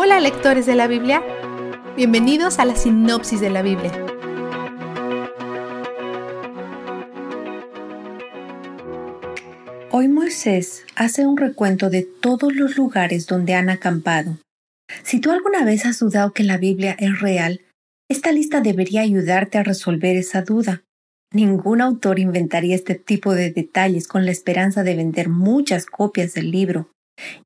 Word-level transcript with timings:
Hola 0.00 0.20
lectores 0.20 0.64
de 0.64 0.76
la 0.76 0.86
Biblia, 0.86 1.24
bienvenidos 1.96 2.60
a 2.60 2.64
la 2.64 2.76
sinopsis 2.76 3.40
de 3.40 3.50
la 3.50 3.62
Biblia. 3.62 3.90
Hoy 9.90 10.06
Moisés 10.06 10.84
hace 10.94 11.26
un 11.26 11.36
recuento 11.36 11.90
de 11.90 12.02
todos 12.04 12.54
los 12.54 12.76
lugares 12.76 13.26
donde 13.26 13.54
han 13.54 13.70
acampado. 13.70 14.38
Si 15.02 15.18
tú 15.18 15.32
alguna 15.32 15.64
vez 15.64 15.84
has 15.84 15.98
dudado 15.98 16.32
que 16.32 16.44
la 16.44 16.58
Biblia 16.58 16.94
es 17.00 17.18
real, 17.20 17.62
esta 18.08 18.30
lista 18.30 18.60
debería 18.60 19.00
ayudarte 19.00 19.58
a 19.58 19.64
resolver 19.64 20.14
esa 20.14 20.42
duda. 20.42 20.84
Ningún 21.32 21.80
autor 21.80 22.20
inventaría 22.20 22.76
este 22.76 22.94
tipo 22.94 23.34
de 23.34 23.50
detalles 23.50 24.06
con 24.06 24.26
la 24.26 24.30
esperanza 24.30 24.84
de 24.84 24.94
vender 24.94 25.28
muchas 25.28 25.86
copias 25.86 26.34
del 26.34 26.52
libro. 26.52 26.88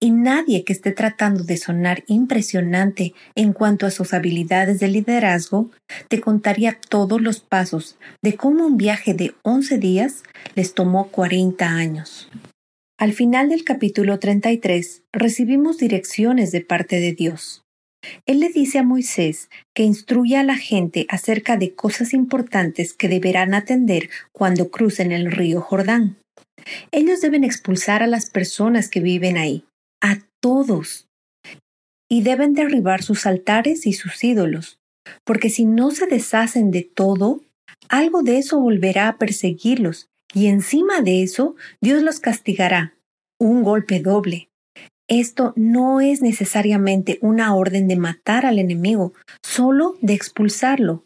Y 0.01 0.11
nadie 0.11 0.65
que 0.65 0.73
esté 0.73 0.93
tratando 0.93 1.45
de 1.45 1.57
sonar 1.57 2.05
impresionante 2.07 3.15
en 3.35 3.53
cuanto 3.53 3.87
a 3.87 3.91
sus 3.91 4.15
habilidades 4.15 4.81
de 4.81 4.89
liderazgo 4.89 5.71
te 6.09 6.21
contaría 6.21 6.79
todos 6.89 7.21
los 7.21 7.41
pasos 7.41 7.97
de 8.23 8.37
cómo 8.37 8.67
un 8.67 8.77
viaje 8.77 9.15
de 9.15 9.35
11 9.43 9.79
días 9.79 10.23
les 10.55 10.75
tomó 10.75 11.09
40 11.09 11.67
años. 11.67 12.31
Al 12.99 13.13
final 13.13 13.49
del 13.49 13.65
capítulo 13.65 14.19
33 14.19 15.03
recibimos 15.13 15.79
direcciones 15.79 16.53
de 16.53 16.61
parte 16.61 17.01
de 17.01 17.13
Dios. 17.13 17.65
Él 18.27 18.41
le 18.41 18.49
dice 18.49 18.79
a 18.79 18.83
Moisés 18.83 19.49
que 19.75 19.85
instruya 19.85 20.41
a 20.41 20.45
la 20.45 20.57
gente 20.57 21.07
acerca 21.09 21.57
de 21.57 21.75
cosas 21.75 22.15
importantes 22.15 22.95
que 22.95 23.09
deberán 23.09 23.55
atender 23.55 24.11
cuando 24.33 24.71
crucen 24.71 25.13
el 25.13 25.31
río 25.31 25.61
Jordán. 25.61 26.22
Ellos 26.91 27.21
deben 27.21 27.45
expulsar 27.45 28.03
a 28.03 28.07
las 28.07 28.31
personas 28.31 28.89
que 28.89 29.01
viven 29.01 29.37
ahí, 29.37 29.65
a 30.01 30.19
todos. 30.41 31.09
Y 32.09 32.23
deben 32.23 32.55
derribar 32.55 33.03
sus 33.03 33.27
altares 33.27 33.87
y 33.87 33.93
sus 33.93 34.23
ídolos, 34.23 34.79
porque 35.25 35.51
si 35.51 35.65
no 35.65 35.91
se 35.91 36.07
deshacen 36.07 36.71
de 36.71 36.83
todo, 36.83 37.41
algo 37.89 38.23
de 38.23 38.39
eso 38.39 38.61
volverá 38.61 39.09
a 39.09 39.19
perseguirlos, 39.19 40.09
y 40.35 40.47
encima 40.47 41.01
de 41.01 41.23
eso 41.23 41.57
Dios 41.81 42.03
los 42.03 42.21
castigará. 42.21 42.95
Un 43.39 43.63
golpe 43.63 44.01
doble. 44.01 44.49
Esto 45.09 45.53
no 45.57 46.01
es 46.01 46.23
necesariamente 46.23 47.19
una 47.21 47.55
orden 47.55 47.89
de 47.89 47.97
matar 47.97 48.47
al 48.47 48.59
enemigo, 48.59 49.13
solo 49.43 49.97
de 50.01 50.15
expulsarlo. 50.15 51.05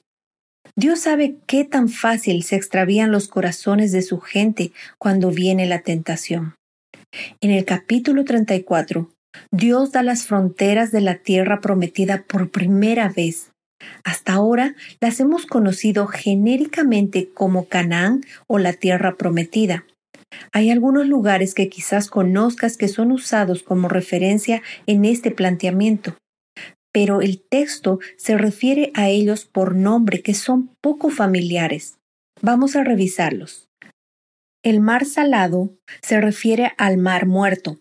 Dios 0.78 1.00
sabe 1.00 1.36
qué 1.46 1.64
tan 1.64 1.88
fácil 1.88 2.42
se 2.42 2.54
extravían 2.54 3.10
los 3.10 3.28
corazones 3.28 3.92
de 3.92 4.02
su 4.02 4.20
gente 4.20 4.72
cuando 4.98 5.30
viene 5.30 5.64
la 5.64 5.80
tentación. 5.80 6.54
En 7.40 7.50
el 7.50 7.64
capítulo 7.64 8.26
34, 8.26 9.10
Dios 9.50 9.92
da 9.92 10.02
las 10.02 10.26
fronteras 10.26 10.92
de 10.92 11.00
la 11.00 11.16
tierra 11.16 11.62
prometida 11.62 12.24
por 12.28 12.50
primera 12.50 13.08
vez. 13.08 13.52
Hasta 14.04 14.34
ahora 14.34 14.74
las 15.00 15.18
hemos 15.18 15.46
conocido 15.46 16.08
genéricamente 16.08 17.30
como 17.32 17.68
Canaán 17.68 18.20
o 18.46 18.58
la 18.58 18.74
tierra 18.74 19.16
prometida. 19.16 19.86
Hay 20.52 20.70
algunos 20.70 21.06
lugares 21.06 21.54
que 21.54 21.70
quizás 21.70 22.10
conozcas 22.10 22.76
que 22.76 22.88
son 22.88 23.12
usados 23.12 23.62
como 23.62 23.88
referencia 23.88 24.60
en 24.86 25.06
este 25.06 25.30
planteamiento 25.30 26.16
pero 26.96 27.20
el 27.20 27.42
texto 27.42 28.00
se 28.16 28.38
refiere 28.38 28.90
a 28.94 29.10
ellos 29.10 29.44
por 29.44 29.74
nombre 29.74 30.22
que 30.22 30.32
son 30.32 30.74
poco 30.80 31.10
familiares. 31.10 31.98
Vamos 32.40 32.74
a 32.74 32.84
revisarlos. 32.84 33.68
El 34.64 34.80
mar 34.80 35.04
salado 35.04 35.76
se 36.00 36.18
refiere 36.22 36.72
al 36.78 36.96
mar 36.96 37.26
muerto, 37.26 37.80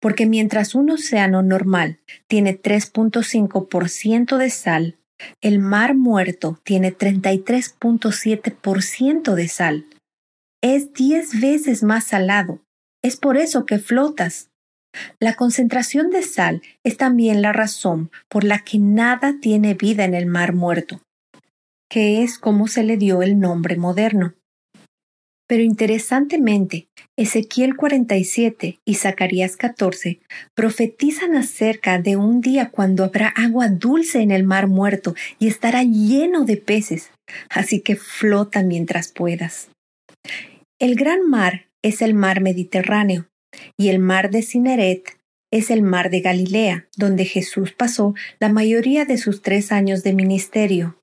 porque 0.00 0.24
mientras 0.24 0.74
un 0.74 0.88
océano 0.88 1.42
normal 1.42 2.00
tiene 2.26 2.58
3.5% 2.58 4.38
de 4.38 4.48
sal, 4.48 4.96
el 5.42 5.58
mar 5.58 5.94
muerto 5.94 6.58
tiene 6.64 6.96
33.7% 6.96 9.34
de 9.34 9.48
sal. 9.48 9.84
Es 10.62 10.94
10 10.94 11.38
veces 11.38 11.82
más 11.82 12.06
salado. 12.06 12.62
Es 13.02 13.18
por 13.18 13.36
eso 13.36 13.66
que 13.66 13.78
flotas. 13.78 14.48
La 15.20 15.34
concentración 15.34 16.10
de 16.10 16.22
sal 16.22 16.62
es 16.84 16.96
también 16.96 17.42
la 17.42 17.52
razón 17.52 18.10
por 18.28 18.44
la 18.44 18.60
que 18.60 18.78
nada 18.78 19.36
tiene 19.40 19.74
vida 19.74 20.04
en 20.04 20.14
el 20.14 20.26
mar 20.26 20.52
muerto, 20.54 21.00
que 21.90 22.22
es 22.22 22.38
como 22.38 22.68
se 22.68 22.82
le 22.82 22.96
dio 22.96 23.22
el 23.22 23.38
nombre 23.38 23.76
moderno. 23.76 24.34
Pero 25.46 25.62
interesantemente, 25.62 26.88
Ezequiel 27.16 27.76
47 27.76 28.80
y 28.84 28.94
Zacarías 28.94 29.56
14 29.56 30.20
profetizan 30.54 31.36
acerca 31.36 31.98
de 31.98 32.16
un 32.16 32.40
día 32.40 32.70
cuando 32.70 33.04
habrá 33.04 33.28
agua 33.28 33.68
dulce 33.68 34.22
en 34.22 34.30
el 34.30 34.44
mar 34.44 34.68
muerto 34.68 35.14
y 35.38 35.48
estará 35.48 35.82
lleno 35.82 36.44
de 36.44 36.56
peces, 36.56 37.10
así 37.50 37.80
que 37.80 37.94
flota 37.96 38.62
mientras 38.62 39.12
puedas. 39.12 39.68
El 40.80 40.96
gran 40.96 41.28
mar 41.28 41.66
es 41.82 42.00
el 42.00 42.14
mar 42.14 42.40
Mediterráneo, 42.40 43.26
y 43.76 43.88
el 43.88 43.98
mar 43.98 44.30
de 44.30 44.42
Cineret 44.42 45.18
es 45.50 45.70
el 45.70 45.82
mar 45.82 46.10
de 46.10 46.20
Galilea, 46.20 46.88
donde 46.96 47.24
Jesús 47.24 47.72
pasó 47.72 48.14
la 48.40 48.48
mayoría 48.48 49.04
de 49.04 49.18
sus 49.18 49.42
tres 49.42 49.70
años 49.70 50.02
de 50.02 50.12
ministerio. 50.12 51.00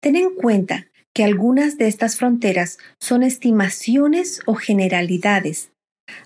Ten 0.00 0.16
en 0.16 0.34
cuenta 0.34 0.86
que 1.14 1.24
algunas 1.24 1.78
de 1.78 1.86
estas 1.86 2.16
fronteras 2.16 2.78
son 2.98 3.22
estimaciones 3.22 4.40
o 4.46 4.54
generalidades. 4.54 5.70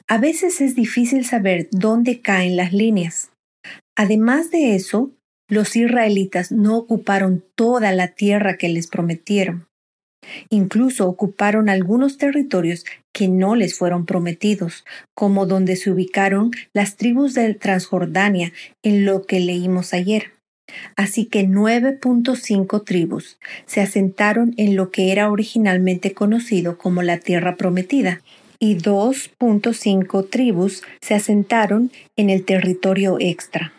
A 0.08 0.18
veces 0.18 0.60
es 0.60 0.74
difícil 0.74 1.24
saber 1.24 1.68
dónde 1.70 2.20
caen 2.20 2.56
las 2.56 2.72
líneas. 2.72 3.30
Además 3.96 4.50
de 4.50 4.74
eso, 4.74 5.10
los 5.48 5.76
israelitas 5.76 6.52
no 6.52 6.76
ocuparon 6.76 7.44
toda 7.54 7.92
la 7.92 8.08
tierra 8.08 8.56
que 8.56 8.68
les 8.68 8.86
prometieron. 8.86 9.66
Incluso 10.50 11.08
ocuparon 11.08 11.68
algunos 11.68 12.18
territorios 12.18 12.84
que 13.18 13.26
no 13.26 13.56
les 13.56 13.76
fueron 13.76 14.06
prometidos, 14.06 14.84
como 15.12 15.44
donde 15.44 15.74
se 15.74 15.90
ubicaron 15.90 16.52
las 16.72 16.94
tribus 16.94 17.34
de 17.34 17.52
Transjordania 17.52 18.52
en 18.84 19.04
lo 19.04 19.26
que 19.26 19.40
leímos 19.40 19.92
ayer. 19.92 20.34
Así 20.94 21.24
que 21.24 21.44
9.5 21.44 22.84
tribus 22.84 23.40
se 23.66 23.80
asentaron 23.80 24.54
en 24.56 24.76
lo 24.76 24.92
que 24.92 25.10
era 25.10 25.32
originalmente 25.32 26.14
conocido 26.14 26.78
como 26.78 27.02
la 27.02 27.18
tierra 27.18 27.56
prometida, 27.56 28.20
y 28.60 28.76
2.5 28.76 30.30
tribus 30.30 30.84
se 31.00 31.14
asentaron 31.14 31.90
en 32.16 32.30
el 32.30 32.44
territorio 32.44 33.16
extra. 33.18 33.72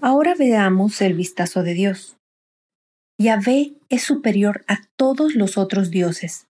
Ahora 0.00 0.34
veamos 0.36 1.00
el 1.00 1.14
vistazo 1.14 1.62
de 1.62 1.74
Dios. 1.74 2.16
Yahvé 3.20 3.74
es 3.88 4.02
superior 4.02 4.64
a 4.66 4.80
todos 4.96 5.36
los 5.36 5.56
otros 5.58 5.92
dioses. 5.92 6.47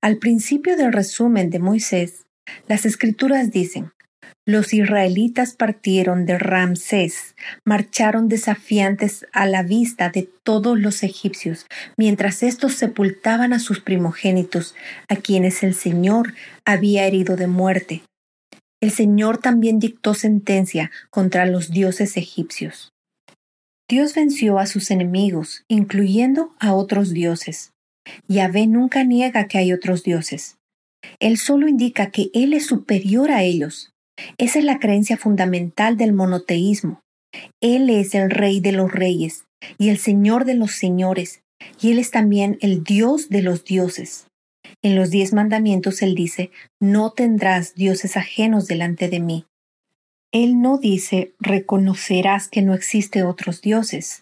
Al 0.00 0.18
principio 0.18 0.76
del 0.76 0.92
resumen 0.92 1.50
de 1.50 1.58
Moisés, 1.58 2.26
las 2.68 2.86
escrituras 2.86 3.50
dicen, 3.50 3.92
los 4.44 4.74
israelitas 4.74 5.54
partieron 5.54 6.26
de 6.26 6.36
Ramsés, 6.36 7.36
marcharon 7.64 8.28
desafiantes 8.28 9.24
a 9.32 9.46
la 9.46 9.62
vista 9.62 10.10
de 10.10 10.28
todos 10.42 10.78
los 10.78 11.04
egipcios, 11.04 11.66
mientras 11.96 12.42
éstos 12.42 12.74
sepultaban 12.74 13.52
a 13.52 13.60
sus 13.60 13.78
primogénitos, 13.80 14.74
a 15.08 15.14
quienes 15.14 15.62
el 15.62 15.74
Señor 15.74 16.34
había 16.64 17.06
herido 17.06 17.36
de 17.36 17.46
muerte. 17.46 18.02
El 18.80 18.90
Señor 18.90 19.38
también 19.38 19.78
dictó 19.78 20.12
sentencia 20.12 20.90
contra 21.10 21.46
los 21.46 21.70
dioses 21.70 22.16
egipcios. 22.16 22.90
Dios 23.88 24.14
venció 24.14 24.58
a 24.58 24.66
sus 24.66 24.90
enemigos, 24.90 25.64
incluyendo 25.68 26.54
a 26.58 26.72
otros 26.72 27.12
dioses. 27.12 27.71
Yahvé 28.28 28.66
nunca 28.66 29.04
niega 29.04 29.46
que 29.46 29.58
hay 29.58 29.72
otros 29.72 30.02
dioses. 30.02 30.58
Él 31.18 31.36
solo 31.36 31.68
indica 31.68 32.10
que 32.10 32.30
Él 32.34 32.52
es 32.52 32.66
superior 32.66 33.30
a 33.30 33.42
ellos. 33.42 33.92
Esa 34.38 34.58
es 34.58 34.64
la 34.64 34.78
creencia 34.78 35.16
fundamental 35.16 35.96
del 35.96 36.12
monoteísmo. 36.12 37.00
Él 37.60 37.90
es 37.90 38.14
el 38.14 38.30
Rey 38.30 38.60
de 38.60 38.72
los 38.72 38.92
reyes 38.92 39.44
y 39.78 39.88
el 39.88 39.98
Señor 39.98 40.44
de 40.44 40.54
los 40.54 40.72
señores, 40.72 41.42
y 41.80 41.92
Él 41.92 41.98
es 41.98 42.10
también 42.10 42.58
el 42.60 42.84
Dios 42.84 43.28
de 43.28 43.42
los 43.42 43.64
dioses. 43.64 44.26
En 44.82 44.96
los 44.96 45.10
diez 45.10 45.32
mandamientos 45.32 46.02
Él 46.02 46.14
dice, 46.14 46.50
no 46.80 47.12
tendrás 47.12 47.74
dioses 47.74 48.16
ajenos 48.16 48.66
delante 48.66 49.08
de 49.08 49.20
mí. 49.20 49.46
Él 50.32 50.60
no 50.60 50.78
dice 50.78 51.34
reconocerás 51.38 52.48
que 52.48 52.62
no 52.62 52.74
existe 52.74 53.22
otros 53.22 53.60
dioses. 53.60 54.21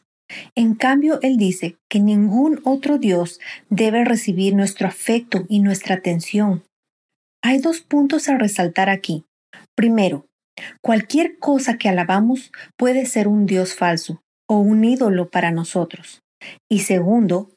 En 0.55 0.75
cambio, 0.75 1.19
Él 1.23 1.37
dice 1.37 1.77
que 1.89 2.01
ningún 2.01 2.61
otro 2.65 2.99
Dios 2.99 3.41
debe 3.69 4.05
recibir 4.05 4.55
nuestro 4.55 4.87
afecto 4.87 5.45
y 5.49 5.61
nuestra 5.61 5.97
atención. 5.97 6.63
Hay 7.43 7.59
dos 7.59 7.81
puntos 7.81 8.29
a 8.29 8.37
resaltar 8.37 8.91
aquí. 8.91 9.25
Primero, 9.77 10.27
cualquier 10.83 11.39
cosa 11.39 11.79
que 11.79 11.89
alabamos 11.89 12.53
puede 12.77 13.07
ser 13.07 13.29
un 13.29 13.47
Dios 13.47 13.75
falso 13.75 14.23
o 14.49 14.59
un 14.59 14.85
ídolo 14.85 15.31
para 15.31 15.51
nosotros. 15.51 16.23
Y 16.69 16.81
segundo, 16.81 17.51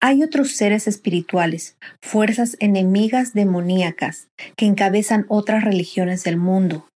hay 0.00 0.22
otros 0.22 0.52
seres 0.52 0.86
espirituales, 0.86 1.76
fuerzas 2.02 2.56
enemigas 2.60 3.32
demoníacas, 3.32 4.28
que 4.56 4.66
encabezan 4.66 5.26
otras 5.28 5.64
religiones 5.64 6.22
del 6.22 6.36
mundo. 6.36 6.88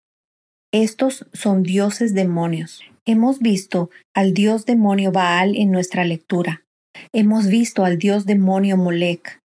Estos 0.72 1.26
son 1.34 1.64
dioses 1.64 2.14
demonios. 2.14 2.84
Hemos 3.06 3.40
visto 3.40 3.90
al 4.14 4.34
dios 4.34 4.66
demonio 4.66 5.12
Baal 5.12 5.56
en 5.56 5.72
nuestra 5.72 6.06
lectura. 6.06 6.64
Hemos 7.14 7.48
visto 7.48 7.86
al 7.86 7.98
dios 7.98 8.26
demonio 8.26 8.78
Molec. 8.78 9.42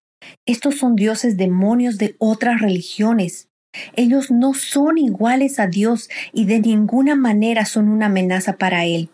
Estos 0.46 0.76
son 0.76 0.96
dioses 0.96 1.36
demonios 1.36 1.98
de 1.98 2.16
otras 2.18 2.60
religiones. 2.60 3.48
Ellos 3.96 4.30
no 4.30 4.54
son 4.54 4.98
iguales 4.98 5.58
a 5.58 5.66
Dios 5.66 6.08
y 6.32 6.44
de 6.46 6.60
ninguna 6.60 7.16
manera 7.16 7.64
son 7.64 7.88
una 7.88 8.06
amenaza 8.06 8.56
para 8.56 8.84
Él. 8.84 9.08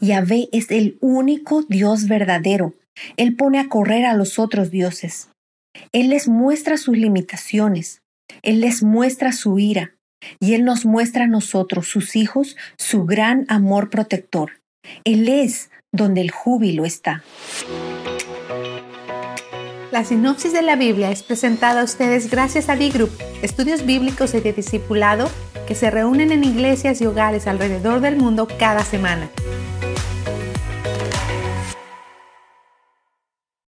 Yahvé 0.00 0.48
es 0.52 0.70
el 0.70 0.96
único 1.00 1.62
Dios 1.62 2.08
verdadero. 2.08 2.74
Él 3.16 3.36
pone 3.36 3.58
a 3.58 3.68
correr 3.68 4.04
a 4.04 4.14
los 4.14 4.38
otros 4.38 4.70
dioses. 4.70 5.28
Él 5.92 6.10
les 6.10 6.28
muestra 6.28 6.76
sus 6.76 6.96
limitaciones. 6.96 8.02
Él 8.42 8.60
les 8.60 8.82
muestra 8.82 9.32
su 9.32 9.58
ira. 9.58 9.94
Y 10.40 10.54
Él 10.54 10.64
nos 10.64 10.84
muestra 10.84 11.24
a 11.24 11.28
nosotros, 11.28 11.88
sus 11.88 12.16
hijos, 12.16 12.56
su 12.76 13.04
gran 13.04 13.44
amor 13.48 13.90
protector. 13.90 14.52
Él 15.04 15.28
es 15.28 15.70
donde 15.92 16.20
el 16.20 16.30
júbilo 16.30 16.84
está. 16.84 17.22
La 19.90 20.04
sinopsis 20.04 20.54
de 20.54 20.62
la 20.62 20.74
Biblia 20.74 21.10
es 21.10 21.22
presentada 21.22 21.82
a 21.82 21.84
ustedes 21.84 22.30
gracias 22.30 22.70
a 22.70 22.76
B-Group, 22.76 23.10
estudios 23.42 23.84
bíblicos 23.84 24.32
y 24.32 24.40
de 24.40 24.54
discipulado 24.54 25.30
que 25.66 25.74
se 25.74 25.90
reúnen 25.90 26.32
en 26.32 26.44
iglesias 26.44 27.02
y 27.02 27.06
hogares 27.06 27.46
alrededor 27.46 28.00
del 28.00 28.16
mundo 28.16 28.48
cada 28.58 28.84
semana. 28.84 29.30